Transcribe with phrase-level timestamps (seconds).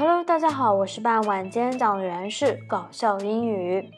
[0.00, 3.90] Hello，大家好，我是半晚间讲的原是搞笑英语。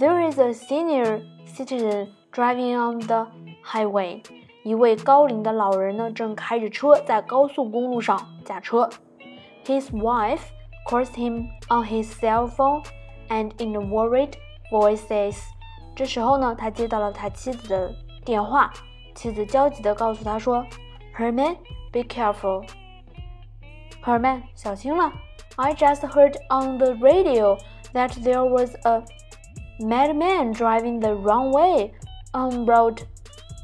[0.00, 3.28] There is a senior citizen driving on the
[3.64, 4.24] highway。
[4.64, 8.90] 一位高龄的老人呢，正开着车在高速公路上驾车。
[9.64, 10.40] His wife
[10.88, 12.82] calls him on his cell phone
[13.28, 14.32] and in a worried
[14.72, 15.36] voice says。
[15.94, 17.94] 这时候呢，他接到了他妻子的
[18.24, 18.72] 电话，
[19.14, 20.66] 妻子焦急地告诉他说
[21.16, 21.54] ：“Herman,
[21.92, 22.64] be careful。”
[24.05, 25.11] Herman，小心了！
[25.57, 27.57] I just heard on the radio
[27.93, 29.03] that there was a
[29.79, 31.93] madman driving the wrong way
[32.31, 33.03] on Road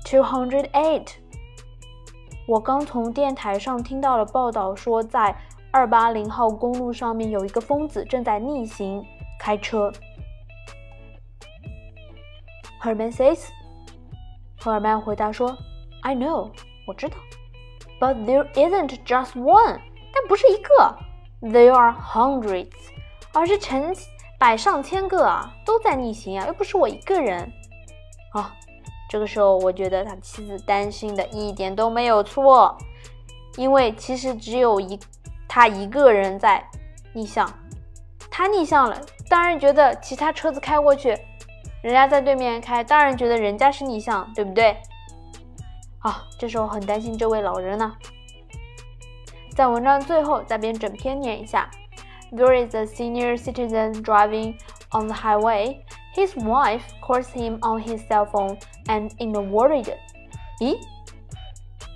[0.06, 1.08] 208.
[2.48, 5.36] 我刚从电台上听到了报道，说在
[5.72, 9.04] 二八零号公路上面有一个疯子正在逆行
[9.40, 9.92] 开车。
[12.82, 13.48] Herman says，
[14.60, 15.58] 赫尔曼回答说：“
[16.04, 16.52] I know，
[16.86, 17.18] 我知道，
[18.00, 19.80] but there isn't just one。”
[20.33, 20.97] 不是一个
[21.43, 22.71] ，there are hundreds，
[23.35, 23.95] 而是成
[24.39, 27.53] 百上千个啊，都在逆行啊，又不是我一个人
[28.33, 28.51] 啊。
[29.11, 32.75] 这个时候，我觉得他妻子担心的一点都没有错，
[33.59, 34.99] 因为其实只有一
[35.47, 36.67] 他一个人在
[37.13, 37.47] 逆向，
[38.31, 41.11] 他逆向了，当然觉得其他车子开过去，
[41.83, 44.79] 人家在对面开，当然觉得人家是逆向，对不对？
[45.99, 47.95] 啊，这时候很担心这位老人呢。
[49.56, 51.70] 在文章最后再编整篇念一下。
[52.32, 54.56] There is a senior citizen driving
[54.92, 55.78] on the highway.
[56.16, 59.94] His wife calls him on his cell phone and in a worried.
[60.60, 60.78] 咦，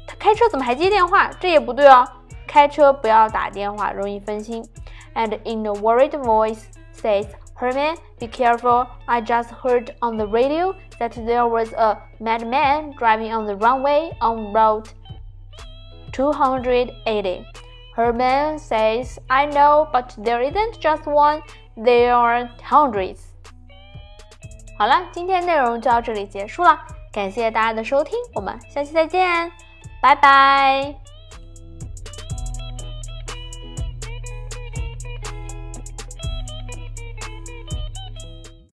[0.07, 1.29] 他开车怎么还接电话？
[1.39, 2.07] 这也不对哦。
[2.47, 4.63] 开车不要打电话，容易分心。
[5.15, 8.87] And in a worried voice says, Herman, be careful.
[9.05, 14.11] I just heard on the radio that there was a madman driving on the runway
[14.19, 14.89] on Route
[16.15, 17.45] 280.
[17.95, 21.41] Herman says, I know, but there isn't just one,
[21.75, 23.19] there are hundreds.
[24.77, 26.79] 好了，今天内容就到这里结束了，
[27.11, 29.51] 感谢大家的收听，我们下期再见，
[30.01, 31.04] 拜拜。